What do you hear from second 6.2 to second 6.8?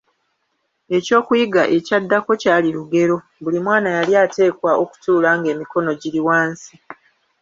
wansi.